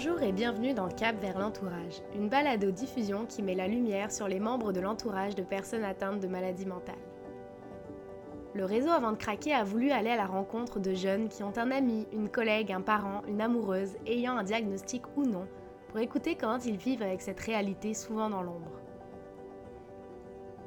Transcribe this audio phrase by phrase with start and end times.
[0.00, 4.38] Bonjour et bienvenue dans Cap vers l'entourage, une balado-diffusion qui met la lumière sur les
[4.38, 6.94] membres de l'entourage de personnes atteintes de maladies mentales.
[8.54, 11.58] Le réseau Avant de craquer a voulu aller à la rencontre de jeunes qui ont
[11.58, 15.48] un ami, une collègue, un parent, une amoureuse ayant un diagnostic ou non,
[15.88, 18.80] pour écouter comment ils vivent avec cette réalité souvent dans l'ombre.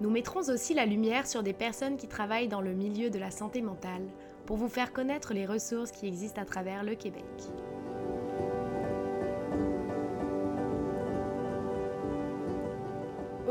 [0.01, 3.31] Nous mettrons aussi la lumière sur des personnes qui travaillent dans le milieu de la
[3.31, 4.09] santé mentale
[4.45, 7.23] pour vous faire connaître les ressources qui existent à travers le Québec.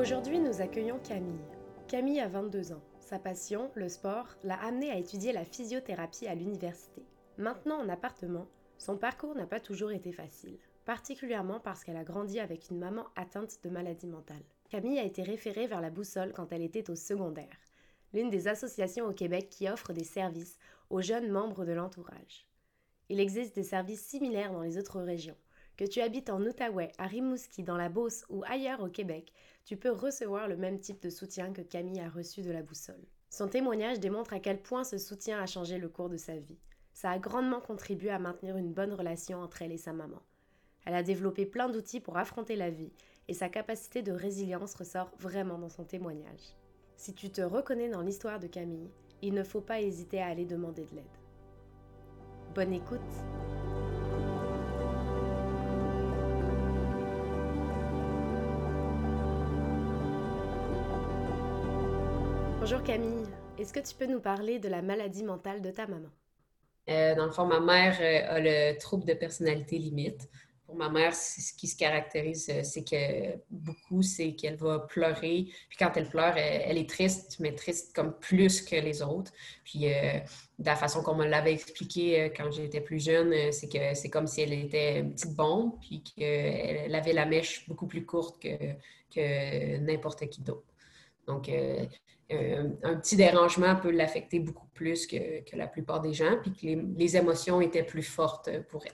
[0.01, 1.45] Aujourd'hui, nous accueillons Camille.
[1.87, 2.83] Camille a 22 ans.
[3.01, 7.05] Sa passion, le sport, l'a amenée à étudier la physiothérapie à l'université.
[7.37, 8.47] Maintenant en appartement,
[8.79, 13.05] son parcours n'a pas toujours été facile, particulièrement parce qu'elle a grandi avec une maman
[13.15, 14.43] atteinte de maladie mentale.
[14.71, 17.59] Camille a été référée vers la boussole quand elle était au secondaire,
[18.15, 20.57] l'une des associations au Québec qui offre des services
[20.89, 22.49] aux jeunes membres de l'entourage.
[23.11, 25.37] Il existe des services similaires dans les autres régions,
[25.77, 29.31] que tu habites en Outaouais, à Rimouski, dans la Beauce ou ailleurs au Québec,
[29.65, 33.07] tu peux recevoir le même type de soutien que Camille a reçu de la boussole.
[33.29, 36.59] Son témoignage démontre à quel point ce soutien a changé le cours de sa vie.
[36.93, 40.23] Ça a grandement contribué à maintenir une bonne relation entre elle et sa maman.
[40.85, 42.93] Elle a développé plein d'outils pour affronter la vie
[43.29, 46.57] et sa capacité de résilience ressort vraiment dans son témoignage.
[46.97, 48.91] Si tu te reconnais dans l'histoire de Camille,
[49.23, 51.05] il ne faut pas hésiter à aller demander de l'aide.
[52.55, 53.01] Bonne écoute
[62.71, 63.27] Bonjour Camille,
[63.59, 66.09] est-ce que tu peux nous parler de la maladie mentale de ta maman?
[66.89, 70.31] Euh, dans le fond, ma mère euh, a le trouble de personnalité limite.
[70.67, 75.49] Pour ma mère, ce qui se caractérise, euh, c'est que beaucoup, c'est qu'elle va pleurer.
[75.69, 79.33] Puis quand elle pleure, elle, est triste, mais triste comme plus que les autres.
[79.65, 84.11] Puis de la façon qu'on me l'avait expliqué quand j'étais plus jeune, c'est que c'est
[84.11, 88.41] comme si elle était une petite bombe, puis qu'elle avait la mèche beaucoup plus courte
[88.41, 90.73] que, n'importe qui d'autre.
[91.27, 91.51] Donc,
[92.31, 95.17] un petit dérangement peut l'affecter beaucoup plus que,
[95.57, 96.67] la plupart des gens, puis que
[96.99, 98.93] les, émotions étaient plus fortes pour elle.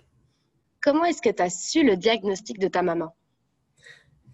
[0.82, 3.14] Comment est-ce que tu as su le diagnostic de ta maman?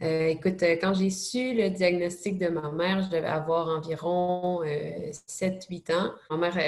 [0.02, 4.62] Euh, écoute, euh, quand j'ai su le diagnostic de ma mère, je devais avoir environ
[4.62, 6.12] 7-8 ans.
[6.30, 6.58] Ma mère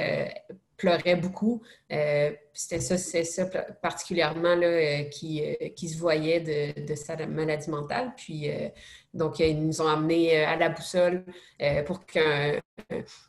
[0.76, 1.62] pleurait beaucoup.
[1.92, 7.16] Euh, c'était ça, c'est ça particulièrement là, euh, qui, euh, qui, se voyait de, sa
[7.26, 8.12] maladie mentale.
[8.16, 8.48] Puis,
[9.12, 11.24] donc, ils nous ont amenés à la boussole
[11.86, 12.58] pour qu'un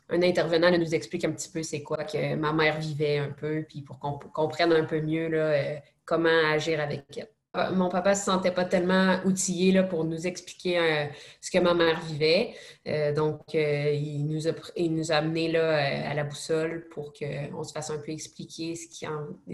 [0.08, 3.64] un intervenant nous explique un petit peu c'est quoi que ma mère vivait un peu,
[3.68, 7.35] puis pour qu'on comprenne un peu mieux là, comment agir avec elle.
[7.72, 11.06] Mon papa se sentait pas tellement outillé là, pour nous expliquer euh,
[11.40, 12.54] ce que ma mère vivait.
[12.86, 17.12] Euh, donc, euh, il, nous a, il nous a amenés là, à la boussole pour
[17.12, 19.06] qu'on se fasse un peu expliquer ce qui,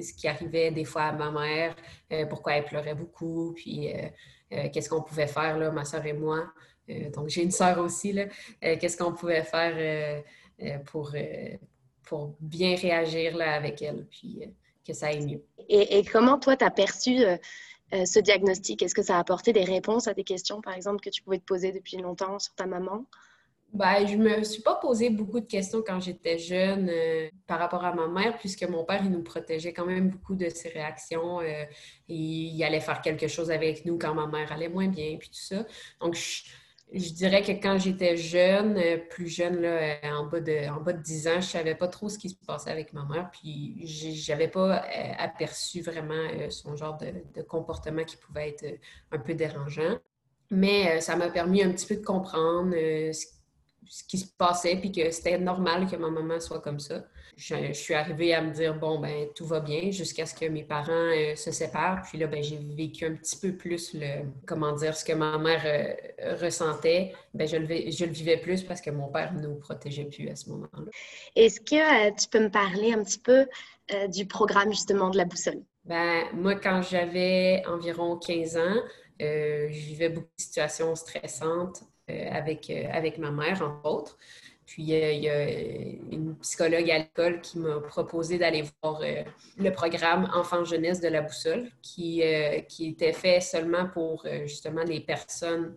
[0.03, 1.77] ce qui arrivait des fois à ma mère,
[2.29, 3.89] pourquoi elle pleurait beaucoup, puis
[4.51, 6.53] qu'est-ce qu'on pouvait faire, là, ma soeur et moi.
[7.15, 8.15] donc, j'ai une soeur aussi.
[8.61, 10.23] qu'est-ce qu'on pouvait faire
[10.87, 11.15] pour,
[12.05, 14.41] pour bien réagir là, avec elle, puis
[14.87, 15.45] que ça aille mieux.
[15.69, 17.25] Et, et comment toi, tu as perçu
[17.93, 18.83] euh, ce diagnostic?
[18.83, 21.39] Est-ce que ça a apporté des réponses à des questions, par exemple, que tu pouvais
[21.39, 23.07] te poser depuis longtemps sur ta maman?
[23.73, 27.85] Ben, je me suis pas posé beaucoup de questions quand j'étais jeune euh, par rapport
[27.87, 31.41] à ma mère, puisque mon père, il nous protégeait quand même beaucoup de ses réactions.
[31.41, 31.65] Euh,
[32.07, 35.41] il allait faire quelque chose avec nous quand ma mère allait moins bien, puis tout
[35.41, 35.65] ça.
[36.01, 36.43] Donc, je,
[36.95, 40.81] je dirais que quand j'étais jeune, euh, plus jeune, là, euh, en, bas de, en
[40.81, 43.05] bas de 10 ans, je ne savais pas trop ce qui se passait avec ma
[43.05, 43.31] mère.
[43.31, 48.79] Puis, je n'avais pas euh, aperçu vraiment son genre de, comportement qui pouvait être
[49.11, 49.99] un peu dérangeant.
[50.51, 53.27] Mais ça m'a permis un petit peu de comprendre ce
[53.87, 57.05] ce qui se passait, puis que c'était normal que ma maman soit comme ça.
[57.37, 60.63] Je, suis arrivée à me dire, bon, ben tout va bien, jusqu'à ce que mes
[60.63, 62.03] parents euh, se séparent.
[62.03, 65.39] Puis là, ben, j'ai vécu un petit peu plus le, comment dire, ce que ma
[65.39, 67.13] mère euh, ressentait.
[67.35, 70.29] Ben, je, le, je le vivais plus parce que mon père ne nous protégeait plus
[70.29, 70.91] à ce moment-là.
[71.35, 73.47] Est-ce que euh, tu peux me parler un petit peu
[74.09, 75.63] du programme justement de la boussole?
[75.85, 78.83] Ben, moi, quand j'avais environ 15 ans,
[79.19, 84.19] je vivais beaucoup de situations stressantes avec, avec ma mère, entre autres.
[84.67, 85.43] Puis il y a
[86.11, 89.23] une psychologue à l'école qui m'a proposé d'aller voir euh,
[89.59, 95.77] le programme Enfants-Jeunesse de la Boussole, qui, était fait seulement pour justement les personnes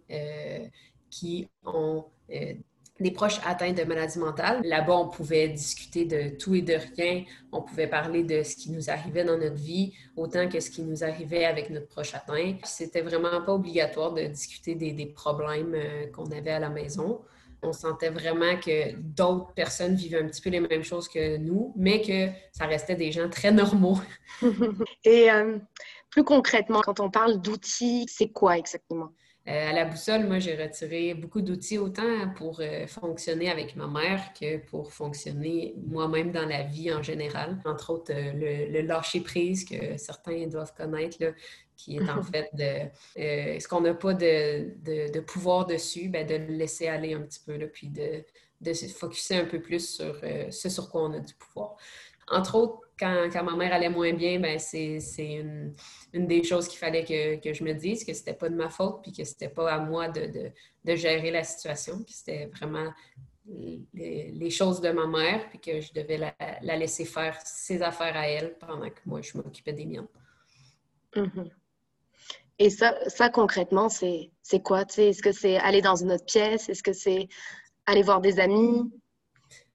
[1.09, 2.05] qui ont
[2.99, 4.61] des proches atteints de maladies mentales.
[4.63, 7.25] Là-bas, on pouvait discuter de tout et de rien.
[7.51, 10.81] On pouvait parler de ce qui nous arrivait dans notre vie, autant que ce qui
[10.81, 12.55] nous arrivait avec notre proche atteint.
[12.63, 17.21] C'était vraiment pas obligatoire de discuter des, problèmes euh, qu'on avait à la maison.
[17.61, 21.73] On sentait vraiment que d'autres personnes vivaient un petit peu les mêmes choses que nous,
[21.75, 23.97] mais que ça restait des gens très normaux.
[25.03, 25.57] et euh,
[26.09, 29.11] Plus concrètement, quand on parle d'outils, c'est quoi exactement?
[29.47, 33.85] Euh, à la boussole, moi, j'ai retiré beaucoup d'outils, autant pour euh, fonctionner avec ma
[33.85, 37.59] mère que pour fonctionner moi-même dans la vie en général.
[37.63, 41.31] Entre autres, euh, le, lâcher-prise que certains doivent connaître, là,
[41.75, 44.73] qui est en fait de ce qu'on n'a pas de,
[45.11, 48.23] de, pouvoir dessus, bien, de le laisser aller un petit peu, là, puis de,
[48.61, 50.19] de se focuser un peu plus sur
[50.49, 51.77] ce sur quoi on a du pouvoir.
[52.27, 55.73] Entre autres, quand, ma mère allait moins bien, ben c'est une,
[56.13, 59.11] des choses qu'il fallait que, je me dise, que c'était pas de ma faute, puis
[59.11, 60.51] que c'était pas à moi de,
[60.95, 62.91] gérer la situation, que c'était vraiment
[63.93, 68.27] les, choses de ma mère, puis que je devais la, laisser faire ses affaires à
[68.27, 70.07] elle pendant que moi, je m'occupais des miennes.
[71.15, 71.51] Mm-hmm.
[72.59, 74.31] Et ça, ça concrètement, c'est
[74.63, 74.83] quoi?
[74.97, 76.69] Est-ce que c'est aller dans une autre pièce?
[76.69, 77.27] Est-ce que c'est
[77.85, 78.91] aller voir des amis?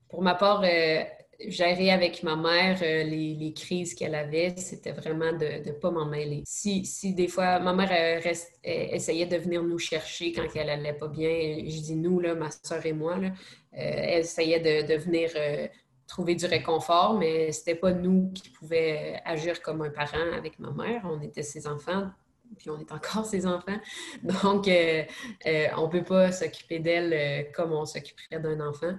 [0.09, 1.05] Pour ma part, euh,
[1.49, 6.07] gérer avec ma mère euh, les, crises qu'elle avait, c'était vraiment de ne pas m'en
[6.07, 6.43] mêler.
[6.47, 10.93] Si, si, des fois, ma mère reste, essayait de venir nous chercher quand elle n'allait
[10.93, 13.33] pas bien, je dis nous, là, ma soeur et moi, là, euh,
[13.73, 15.67] elle essayait de, venir euh,
[16.07, 20.71] trouver du réconfort, mais c'était pas nous qui pouvions agir comme un parent avec ma
[20.71, 21.03] mère.
[21.05, 22.11] On était ses enfants,
[22.59, 23.79] puis on est encore ses enfants.
[24.23, 28.95] Donc, on ne peut pas s'occuper d'elle comme on s'occuperait d'un enfant.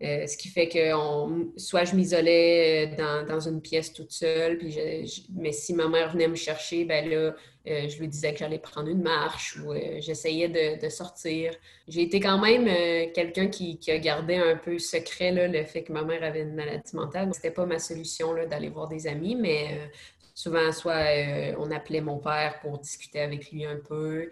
[0.00, 0.92] Euh, ce qui fait que
[1.56, 4.60] soit je m'isolais euh, dans, une pièce toute seule,
[5.34, 7.34] mais si ma mère venait me chercher, ben là,
[7.66, 11.52] euh, je lui disais que j'allais prendre une marche ou j'essayais de, sortir.
[11.88, 12.66] J'ai été quand même
[13.12, 16.94] quelqu'un qui, a gardé un peu secret le fait que ma mère avait une maladie
[16.94, 17.30] mentale.
[17.34, 19.90] C'était pas ma solution d'aller voir des amis, mais
[20.38, 24.30] souvent, soit on appelait mon père pour discuter avec lui un peu.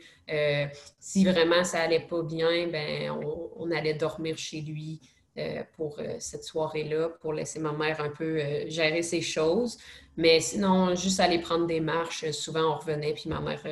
[1.01, 3.11] si vraiment ça allait pas bien, ben
[3.57, 5.01] on allait dormir chez lui.
[5.39, 9.77] Euh, pour euh, cette soirée-là, pour laisser ma mère un peu euh, gérer ses choses.
[10.17, 13.63] Mais sinon, juste aller prendre des marches, souvent on revenait, puis ma mère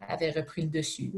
[0.00, 1.12] avait repris le dessus.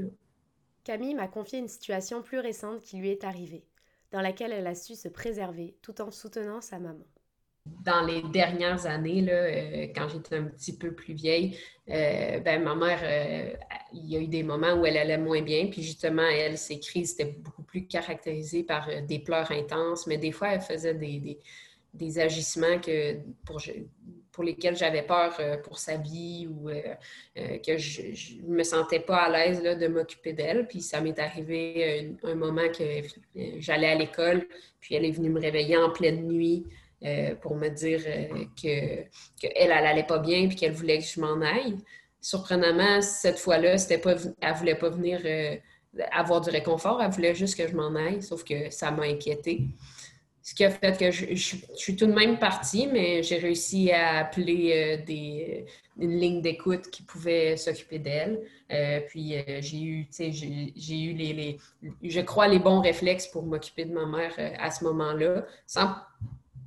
[0.84, 3.64] Camille m'a confié une situation plus récente qui lui est arrivée,
[4.11, 7.06] dans laquelle elle a su se préserver tout en soutenant sa maman
[7.87, 11.57] dans les dernières années, là, euh, quand j'étais un petit peu plus vieille,
[11.89, 13.55] euh, ben, ma mère, euh,
[13.93, 15.69] il y a eu des moments où elle allait moins bien.
[15.69, 20.33] Puis justement, elle, ses crises étaient beaucoup plus caractérisées par des pleurs intenses, mais des
[20.33, 21.39] fois, elle faisait des,
[21.95, 23.63] des, agissements que pour,
[24.33, 26.69] pour lesquels j'avais peur pour sa vie ou
[27.37, 30.67] que je ne me sentais pas à l'aise de m'occuper d'elle.
[30.67, 32.85] Puis ça m'est arrivé un, un moment que
[33.59, 34.47] j'allais à l'école,
[34.81, 36.67] puis elle est venue me réveiller en pleine nuit.
[37.05, 39.11] Euh, pour me dire euh, qu'elle,
[39.43, 41.77] elle n'allait pas bien puis qu'elle voulait que je m'en aille.
[42.23, 45.57] Surprenamment, cette fois-là, c'était pas, elle ne voulait pas venir euh,
[46.11, 49.69] avoir du réconfort, elle voulait juste que je m'en aille, sauf que ça m'a inquiétée.
[50.43, 51.35] Ce qui a fait que je,
[51.75, 55.67] suis tout de même partie, mais j'ai réussi à appeler des,
[55.99, 58.41] une ligne d'écoute qui pouvait s'occuper d'elle.
[59.09, 61.59] puis j'ai eu, j'ai, eu les, les,
[62.03, 65.97] je crois, les bons réflexes pour m'occuper de ma mère à ce moment-là, sans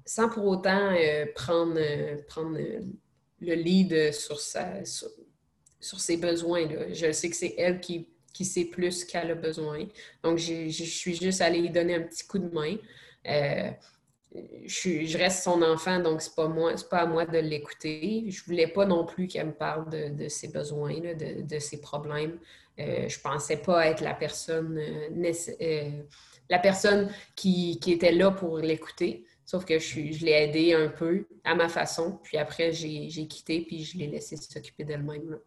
[0.10, 2.80] sans pour autant euh, prendre, euh, prendre euh,
[3.42, 6.68] le lead sur, sa, sur, ses besoins.
[6.92, 9.86] Je sais que c'est elle qui, qui sait plus qu'elle a besoin.
[10.24, 12.76] Donc, je suis juste allée lui donner un petit coup de main.
[14.34, 16.52] je, reste son enfant, donc c'est pas
[16.90, 18.26] pas à moi de l'écouter.
[18.30, 22.40] Je voulais pas non plus qu'elle me parle de, ses besoins, de, de, ses problèmes.
[22.80, 24.82] je pensais pas être la personne,
[26.50, 29.28] la personne qui, qui, était là pour l'écouter.
[29.50, 32.20] Sauf que je, l'ai aidée un peu à ma façon.
[32.22, 35.40] Puis après, j'ai quitté, puis je l'ai laissé s'occuper d'elle-même.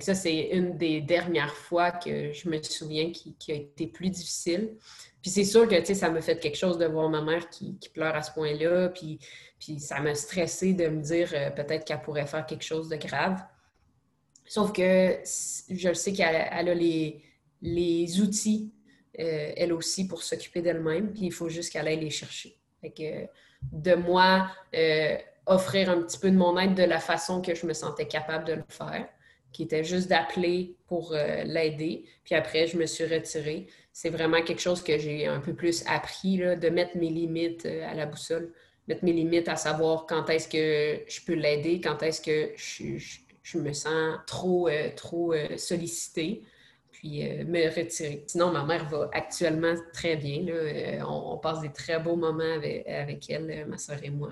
[0.00, 4.76] Ça, c'est une des dernières fois que je me souviens qui, a été plus difficile.
[5.22, 8.16] Puis c'est sûr que ça me fait quelque chose de voir ma mère qui, pleure
[8.16, 8.88] à ce point-là.
[8.88, 9.20] Puis,
[9.78, 13.44] ça m'a stressé de me dire euh, peut-être qu'elle pourrait faire quelque chose de grave.
[14.44, 15.20] Sauf que
[15.70, 16.34] je sais qu'elle
[16.68, 17.22] a les,
[17.62, 18.72] les outils,
[19.20, 21.12] euh, elle aussi, pour s'occuper d'elle-même.
[21.12, 23.28] Puis il faut juste qu'elle aille les chercher que
[23.72, 25.16] de moi, euh,
[25.46, 28.44] offrir un petit peu de mon aide de la façon que je me sentais capable
[28.44, 29.06] de le faire,
[29.52, 32.04] qui était juste d'appeler pour euh, l'aider.
[32.24, 33.66] Puis après, je me suis retirée.
[33.92, 37.88] C'est vraiment quelque chose que j'ai un peu plus appris, de mettre mes limites euh,
[37.88, 38.52] à la boussole,
[38.88, 43.58] mettre mes limites à savoir quand est-ce que je peux l'aider, quand est-ce que je,
[43.58, 46.42] me sens trop, trop sollicitée
[46.96, 48.24] puis euh, me retirer.
[48.26, 50.46] Sinon, ma mère va actuellement très bien.
[50.48, 54.30] Euh, on, passe des très beaux moments avec, elle, euh, ma soeur et moi.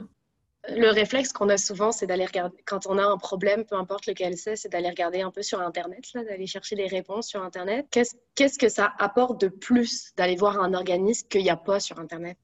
[0.66, 4.06] Le réflexe qu'on a souvent, c'est d'aller regarder, quand on a un problème, peu importe
[4.06, 7.86] lequel c'est, c'est d'aller regarder un peu sur Internet, d'aller chercher des réponses sur Internet.
[7.90, 11.98] Qu'est-ce que ça apporte de plus d'aller voir un organisme qu'il n'y a pas sur
[11.98, 12.38] Internet?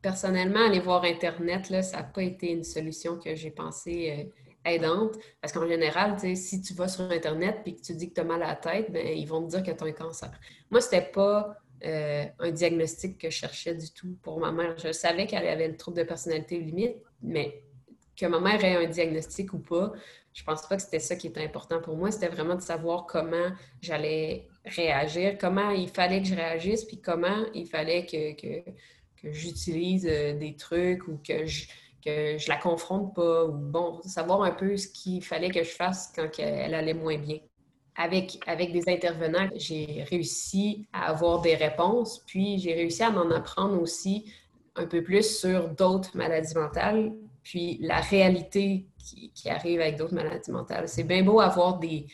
[0.00, 4.30] Personnellement, aller voir Internet, là, ça n'a pas été une solution que j'ai pensé
[4.64, 5.16] aidante.
[5.40, 8.24] Parce qu'en général, si tu vas sur Internet et que tu dis que tu as
[8.24, 10.30] mal à la tête, ben, ils vont te dire que tu as un cancer.
[10.70, 14.76] Moi, c'était pas euh, un diagnostic que je cherchais du tout pour ma mère.
[14.78, 17.62] Je savais qu'elle avait le trouble de personnalité limite, mais
[18.16, 19.92] que ma mère ait un diagnostic ou pas,
[20.32, 22.10] je pense pas que c'était ça qui était important pour moi.
[22.10, 27.44] C'était vraiment de savoir comment j'allais réagir, comment il fallait que je réagisse, puis comment
[27.54, 31.66] il fallait que j'utilise euh, des trucs ou que je,
[32.04, 35.70] que je la confronte pas, ou bon, savoir un peu ce qu'il fallait que je
[35.70, 37.38] fasse quand elle allait moins bien.
[37.96, 43.30] Avec, avec des intervenants, j'ai réussi à avoir des réponses, puis j'ai réussi à m'en
[43.30, 44.32] apprendre aussi
[44.76, 47.12] un peu plus sur d'autres maladies mentales,
[47.44, 50.88] puis la réalité qui, arrive avec d'autres maladies mentales.
[50.88, 52.06] C'est bien beau avoir des,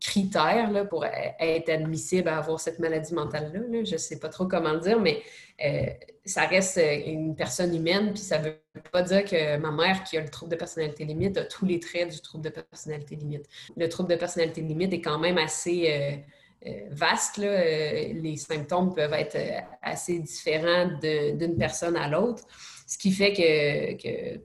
[0.00, 3.60] critères pour être admissible à avoir cette maladie mentale-là.
[3.84, 5.20] Je ne sais pas trop comment le dire, mais
[5.64, 5.86] euh,
[6.24, 8.60] ça reste une personne humaine, puis ça ne veut
[8.92, 11.80] pas dire que ma mère qui a le trouble de personnalité limite a tous les
[11.80, 13.46] traits du trouble de personnalité limite.
[13.76, 15.90] Le trouble de personnalité limite est quand même assez...
[15.90, 16.16] Euh,
[16.66, 17.38] euh, vaste.
[17.38, 19.38] les symptômes peuvent être
[19.80, 22.42] assez différents d'une personne à l'autre,
[22.88, 24.40] ce qui fait que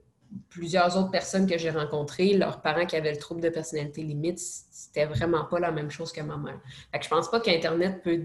[0.50, 4.38] plusieurs autres personnes que j'ai rencontrées, leurs parents qui avaient le trouble de personnalité limite,
[4.38, 6.60] c'était vraiment pas la même chose que ma mère.
[6.92, 8.20] Fait que je pense pas qu'Internet peut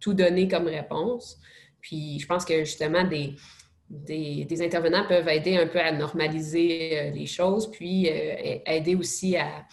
[0.00, 1.40] tout donner comme réponse.
[1.80, 7.26] Puis je pense que justement, des, intervenants peuvent aider un peu à normaliser euh, les
[7.26, 9.66] choses, puis euh, aider aussi à,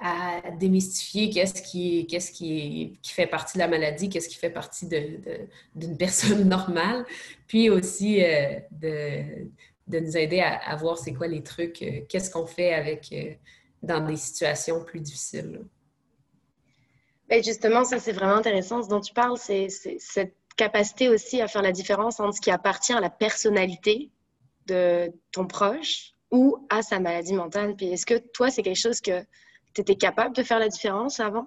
[0.00, 4.86] à démystifier qu'est-ce qui, qu'est-ce qui, fait partie de la maladie, qu'est-ce qui fait partie
[4.86, 7.04] d'une personne normale,
[7.46, 9.46] puis aussi euh, de,
[9.86, 13.34] de nous aider à, voir c'est quoi les trucs, euh, qu'est-ce qu'on fait avec euh,
[13.82, 15.64] dans des situations plus difficiles.
[17.28, 18.82] Ben, justement, ça c'est vraiment intéressant.
[18.82, 22.50] Ce dont tu parles, c'est cette capacité aussi à faire la différence entre ce qui
[22.50, 24.10] appartient à la personnalité
[24.66, 27.76] de ton proche ou à sa maladie mentale.
[27.76, 29.24] Puis est-ce que toi, c'est quelque chose que
[29.74, 31.46] tu étais capable de faire la différence avant?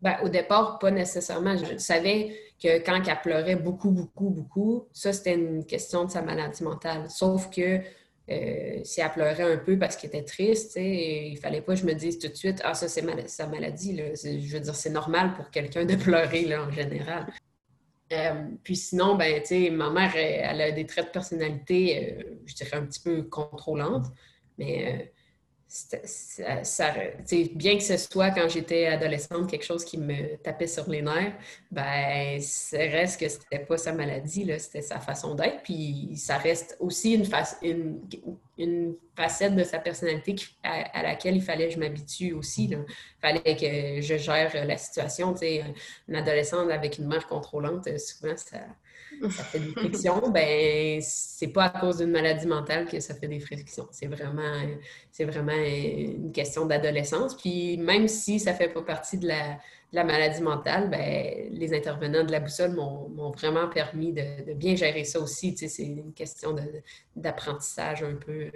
[0.00, 1.56] Ben, au départ, pas nécessairement.
[1.56, 6.22] Je savais que quand elle pleurait beaucoup, beaucoup, beaucoup, ça, c'était une question de sa
[6.22, 7.10] maladie mentale.
[7.10, 7.80] Sauf que
[8.30, 11.86] euh, si elle pleurait un peu parce qu'elle était triste, il fallait pas que je
[11.86, 13.94] me dise tout de suite Ah, ça, c'est sa maladie.
[13.94, 14.14] Là.
[14.14, 17.26] Je veux dire, c'est normal pour quelqu'un de pleurer là, en général.
[18.12, 22.76] Euh, puis sinon, ben, ma mère, elle, a des traits de personnalité, euh, je dirais,
[22.76, 24.06] un petit peu contrôlantes,
[24.58, 25.12] mais
[27.54, 31.34] bien que ce soit quand j'étais adolescente quelque chose qui me tapait sur les nerfs,
[31.70, 35.62] ben ça reste que c'était pas sa maladie, c'était sa façon d'être.
[35.62, 37.26] Puis ça reste aussi une,
[37.62, 38.00] une,
[38.56, 42.64] une, facette de sa personnalité à, laquelle il fallait que je m'habitue aussi.
[42.70, 42.84] Il
[43.20, 45.34] fallait que je gère la situation.
[46.08, 48.58] Une adolescente avec une mère contrôlante, souvent ça
[49.30, 53.28] ça fait des frictions, ben c'est pas à cause d'une maladie mentale que ça fait
[53.28, 53.88] des frictions.
[53.90, 54.52] C'est vraiment,
[55.10, 57.36] c'est vraiment une question d'adolescence.
[57.36, 62.32] Puis même si ça fait pas partie de la, maladie mentale, ben, les intervenants de
[62.32, 65.54] la boussole m'ont vraiment permis de, bien gérer ça aussi.
[65.54, 66.54] Tu sais, c'est une question
[67.16, 68.50] d'apprentissage un peu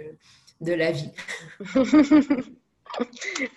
[0.61, 1.11] de la vie.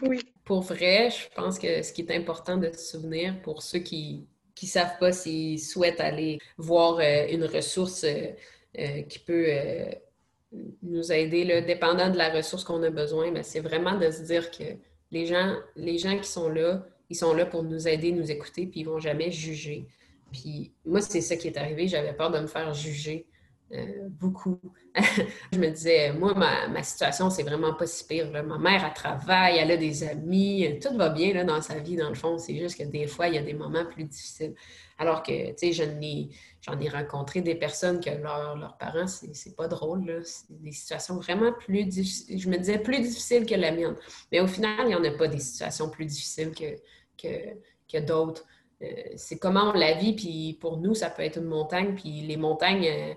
[0.02, 0.20] oui.
[0.44, 4.28] Pour vrai, je pense que ce qui est important de se souvenir pour ceux qui,
[4.56, 8.30] qui ne savent pas s'ils souhaitent aller voir euh, une ressource euh,
[8.78, 9.46] euh, qui peut
[10.82, 14.22] nous aider, là, dépendant de la ressource qu'on a besoin, mais c'est vraiment de se
[14.22, 14.64] dire que
[15.12, 18.66] les gens, les gens qui sont là, ils sont là pour nous aider, nous écouter,
[18.66, 19.86] puis ils ne vont jamais juger.
[20.32, 21.86] Puis moi, c'est ça qui est arrivé.
[21.86, 23.26] J'avais peur de me faire juger
[23.72, 24.60] euh, beaucoup.
[25.52, 28.30] je me disais, moi, ma, situation, c'est vraiment pas si pire.
[28.30, 32.08] Ma mère, elle travaille, elle a des amis, tout va bien dans sa vie, dans
[32.08, 32.38] le fond.
[32.38, 34.54] C'est juste que des fois, il y a des moments plus difficiles.
[34.98, 36.00] Alors que, tu sais, j'en
[36.80, 40.22] ai, rencontré des personnes que leurs parents, c'est pas drôle.
[40.24, 42.38] C'est des situations vraiment plus difficiles.
[42.38, 43.96] Je me disais plus difficiles que la mienne.
[44.30, 48.44] Mais au final, il n'y en a pas des situations plus difficiles que, d'autres.
[48.82, 52.20] Euh, c'est comment on la vit, puis pour nous, ça peut être une montagne, puis
[52.20, 53.14] les montagnes, euh,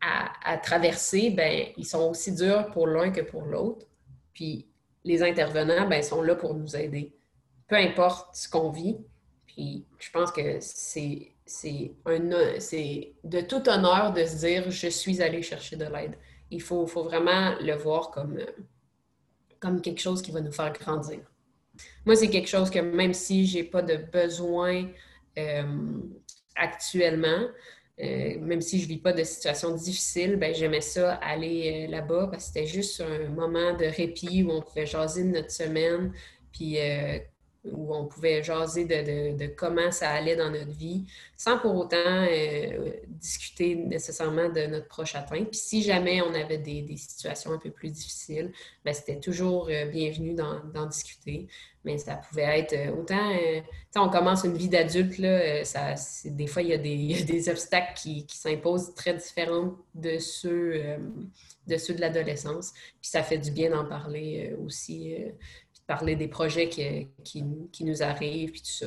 [0.00, 3.86] à, traverser, ben, ils sont aussi durs pour l'un que pour l'autre.
[4.32, 4.66] Puis
[5.04, 7.14] les intervenants, ben, sont là pour nous aider.
[7.68, 8.96] Peu importe ce qu'on vit.
[9.46, 11.32] Puis je pense que c'est,
[13.24, 16.16] de tout honneur de se dire je suis allé chercher de l'aide.
[16.50, 18.38] Il faut, faut vraiment le voir comme,
[19.58, 21.20] comme quelque chose qui va nous faire grandir.
[22.04, 24.88] Moi, c'est quelque chose que même si je n'ai pas de besoin
[25.38, 26.00] euh,
[26.54, 27.48] actuellement,
[27.98, 31.90] euh, même si je ne vis pas de situation difficile, ben, j'aimais ça aller euh,
[31.90, 35.50] là-bas parce que c'était juste un moment de répit où on pouvait jaser de notre
[35.50, 36.12] semaine,
[36.52, 37.18] puis euh,
[37.72, 41.04] où on pouvait jaser de, comment ça allait dans notre vie,
[41.36, 45.44] sans pour autant euh, discuter nécessairement de notre proche atteint.
[45.44, 48.52] Puis si jamais on avait des, situations un peu plus difficiles,
[48.84, 51.46] ben, c'était toujours euh, bienvenu d'en discuter.
[51.84, 53.30] Mais ça pouvait être euh, autant,
[53.96, 58.94] on commence une vie d'adulte, des fois il y a des, obstacles qui, qui s'imposent
[58.94, 60.98] très différents de ceux,
[61.66, 62.72] de ceux de l'adolescence.
[63.00, 65.14] Puis ça fait du bien d'en parler aussi
[65.86, 68.86] parler des projets qui, qui, nous arrivent, puis tout ça.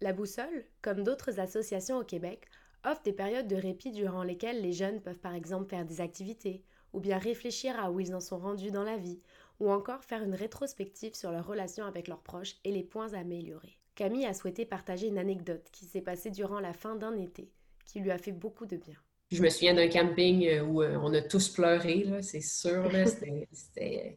[0.00, 2.46] La Boussole, comme d'autres associations au Québec,
[2.84, 6.62] offre des périodes de répit durant lesquelles les jeunes peuvent par exemple faire des activités,
[6.92, 9.20] ou bien réfléchir à où ils en sont rendus dans la vie,
[9.60, 13.18] ou encore faire une rétrospective sur leur relation avec leurs proches et les points à
[13.18, 13.76] améliorer.
[13.96, 17.50] Camille a souhaité partager une anecdote qui s'est passée durant la fin d'un été,
[17.84, 18.94] qui lui a fait beaucoup de bien.
[19.32, 22.88] Je me souviens d'un camping où euh, on a tous pleuré, c'est sûr.
[23.52, 24.16] C'était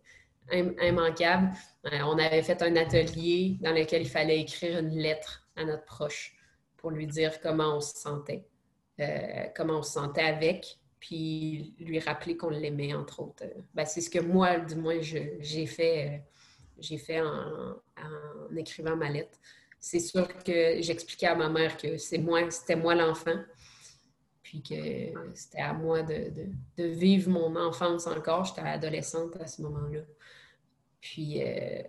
[0.51, 1.51] immanquable.
[1.85, 5.85] Euh, on avait fait un atelier dans lequel il fallait écrire une lettre à notre
[5.85, 6.35] proche
[6.77, 8.45] pour lui dire comment on se sentait,
[8.99, 13.43] euh, comment on se sentait avec, puis lui rappeler qu'on l'aimait, entre autres.
[13.73, 16.23] Ben, c'est ce que moi, du moins, j'ai fait,
[16.77, 17.77] j'ai fait en,
[18.55, 19.37] écrivant ma lettre.
[19.79, 23.39] C'est sûr que j'expliquais à ma mère que moi, c'était moi l'enfant,
[24.43, 26.31] puis que c'était à moi de,
[26.77, 28.45] vivre mon enfance encore.
[28.45, 30.01] J'étais adolescente à ce moment-là.
[31.01, 31.81] Puis euh,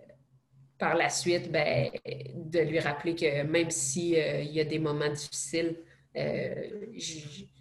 [0.77, 1.89] par la suite, ben,
[2.35, 5.77] de lui rappeler que même s'il euh, y a des moments difficiles,
[6.17, 6.53] euh,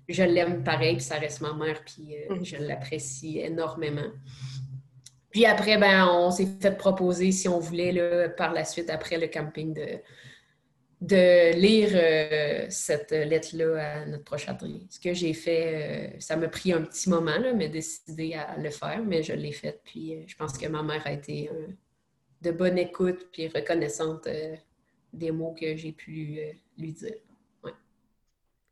[0.09, 2.45] je, l'aime pareil, puis ça reste ma mère, puis mm.
[2.45, 4.11] je l'apprécie énormément.
[5.31, 9.19] Puis après, ben, on s'est fait proposer, si on voulait, là, par la suite, après
[9.19, 10.01] le camping, de,
[11.03, 14.87] de lire cette lettre-là à notre prochain atelier.
[14.89, 18.71] Ce que j'ai fait, ça m'a pris un petit moment, là, mais décidé à le
[18.71, 19.81] faire, mais je l'ai fait.
[19.85, 21.51] Puis je pense que ma mère a été
[22.43, 24.57] de bonne écoute puis reconnaissante euh,
[25.13, 27.15] des mots que j'ai pu euh, lui dire.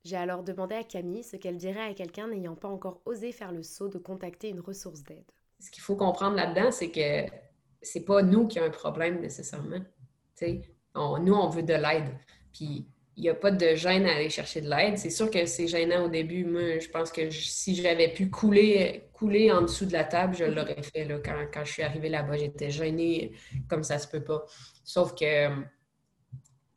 [0.05, 3.53] J'ai alors demandé à Camille ce qu'elle dirait à quelqu'un n'ayant pas encore osé faire
[3.53, 5.31] le saut de contacter une ressource d'aide.
[5.61, 7.31] Ce qu'il faut comprendre là-dedans, c'est que
[7.83, 9.81] c'est pas nous qui avons un problème nécessairement.
[10.95, 12.17] Nous, on veut de l'aide.
[12.53, 14.97] Puis il n'y a pas de gêne à aller chercher de l'aide.
[14.97, 16.45] C'est sûr que c'est gênant au début.
[16.45, 20.45] Moi, je pense que si j'avais pu couler, couler en dessous de la table, je
[20.45, 21.05] l'aurais fait.
[21.05, 21.19] Là.
[21.23, 23.33] Quand, je suis arrivée là-bas, j'étais gênée
[23.69, 24.47] comme ça se peut pas.
[24.85, 25.51] Sauf que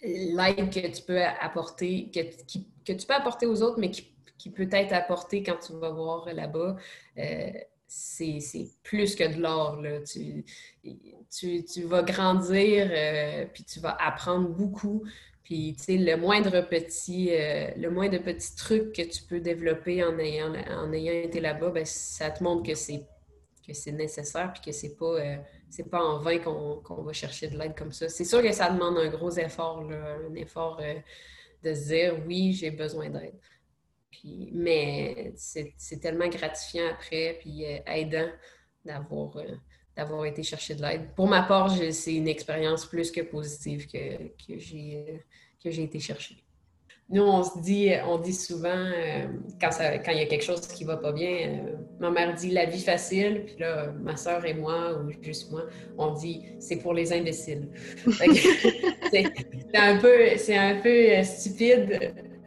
[0.01, 4.11] l'aide que tu peux apporter, que, tu peux apporter aux autres, mais qui,
[4.53, 6.75] peut être apportée quand tu vas voir là-bas,
[7.17, 7.51] euh,
[7.93, 9.81] c'est plus que de l'or.
[11.29, 15.03] Tu, vas grandir, euh, puis tu vas apprendre beaucoup.
[15.43, 20.03] Puis, tu sais, le moindre petit, euh, le moindre petit truc que tu peux développer
[20.03, 20.53] en ayant,
[20.93, 25.37] été là-bas, ben, ça te montre que c'est nécessaire puis que c'est pas euh,
[25.89, 28.09] pas en vain qu'on va chercher de l'aide comme ça.
[28.09, 30.81] C'est sûr que ça demande un gros effort, un effort
[31.63, 33.35] de se dire oui, j'ai besoin d'aide.
[34.51, 38.29] Mais c'est tellement gratifiant après, puis aidant
[38.85, 39.37] d'avoir
[39.95, 41.13] d'avoir été chercher de l'aide.
[41.15, 46.43] Pour ma part, c'est une expérience plus que positive que, que j'ai été chercher.
[47.09, 49.27] Nous, on se dit, on dit souvent, euh,
[49.59, 52.49] quand, quand il y a quelque chose qui va pas bien, euh, ma mère dit
[52.49, 55.65] la vie facile, puis là, ma soeur et moi, ou juste moi,
[55.97, 57.69] on dit c'est pour les imbéciles.
[59.11, 59.25] c'est
[59.75, 60.15] un peu,
[60.49, 61.23] un peu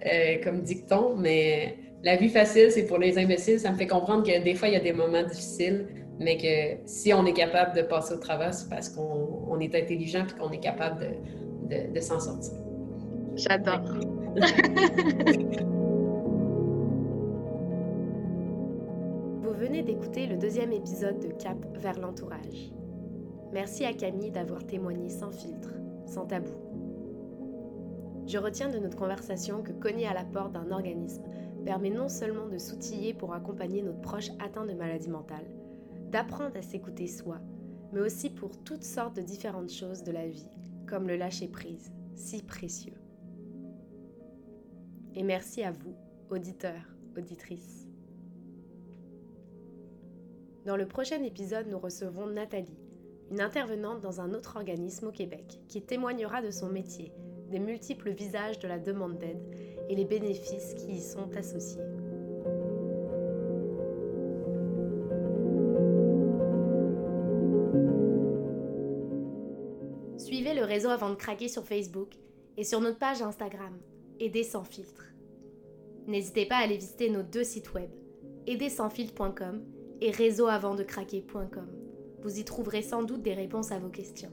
[0.04, 3.58] euh, comme dicton, mais la vie facile, c'est pour les imbéciles.
[3.58, 5.86] Ça me fait comprendre que des fois, il y a des moments difficiles,
[6.18, 10.24] mais que si on est capable de passer au travers, c'est parce qu'on est intelligent
[10.24, 11.16] et qu'on est capable
[11.68, 12.54] de, de, s'en sortir.
[13.34, 13.80] J'adore.
[19.42, 22.72] Vous venez d'écouter le deuxième épisode de Cap vers l'entourage.
[23.52, 25.70] Merci à Camille d'avoir témoigné sans filtre,
[26.06, 26.65] sans tabou.
[28.26, 31.22] Je retiens de notre conversation que cogner à la porte d'un organisme
[31.64, 35.46] permet non seulement de s'outiller pour accompagner notre proche atteint de maladie mentale,
[36.10, 37.38] d'apprendre à s'écouter soi,
[37.92, 40.48] mais aussi pour toutes sortes de différentes choses de la vie,
[40.88, 42.94] comme le lâcher-prise, si précieux.
[45.14, 45.94] Et merci à vous,
[46.28, 47.86] auditeurs, auditrices.
[50.64, 52.80] Dans le prochain épisode, nous recevons Nathalie,
[53.30, 57.12] une intervenante dans un autre organisme au Québec, qui témoignera de son métier,
[57.50, 59.42] des multiples visages de la demande d'aide
[59.88, 61.82] et les bénéfices qui y sont associés.
[70.18, 72.14] Suivez le réseau avant de craquer sur Facebook
[72.56, 73.78] et sur notre page Instagram,
[74.18, 75.04] Aider sans filtre.
[76.06, 77.90] N'hésitez pas à aller visiter nos deux sites web,
[78.46, 79.62] aidersansfiltre.com
[80.00, 81.68] et réseauavantdecraquer.com.
[82.22, 84.32] Vous y trouverez sans doute des réponses à vos questions.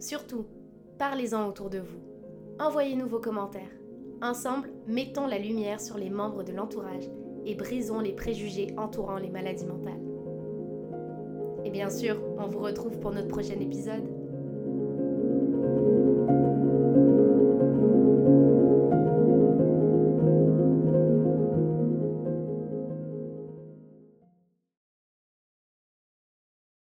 [0.00, 0.46] Surtout,
[0.98, 2.00] Parlez-en autour de vous.
[2.58, 3.68] Envoyez-nous vos commentaires.
[4.22, 7.04] Ensemble, mettons la lumière sur les membres de l'entourage
[7.44, 10.00] et brisons les préjugés entourant les maladies mentales.
[11.66, 14.08] Et bien sûr, on vous retrouve pour notre prochain épisode.